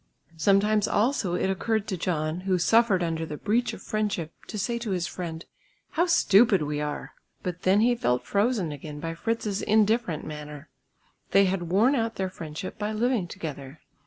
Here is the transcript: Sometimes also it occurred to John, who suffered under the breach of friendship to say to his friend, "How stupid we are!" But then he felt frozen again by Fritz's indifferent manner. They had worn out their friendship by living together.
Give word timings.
Sometimes 0.35 0.87
also 0.87 1.35
it 1.35 1.47
occurred 1.51 1.87
to 1.89 1.95
John, 1.95 2.39
who 2.39 2.57
suffered 2.57 3.03
under 3.03 3.23
the 3.23 3.37
breach 3.37 3.71
of 3.71 3.83
friendship 3.83 4.33
to 4.47 4.57
say 4.57 4.79
to 4.79 4.89
his 4.89 5.05
friend, 5.05 5.45
"How 5.91 6.07
stupid 6.07 6.63
we 6.63 6.81
are!" 6.81 7.13
But 7.43 7.61
then 7.61 7.81
he 7.81 7.93
felt 7.93 8.25
frozen 8.25 8.71
again 8.71 8.99
by 8.99 9.13
Fritz's 9.13 9.61
indifferent 9.61 10.25
manner. 10.25 10.69
They 11.33 11.45
had 11.45 11.69
worn 11.69 11.93
out 11.93 12.15
their 12.15 12.31
friendship 12.31 12.79
by 12.79 12.93
living 12.93 13.27
together. 13.27 13.79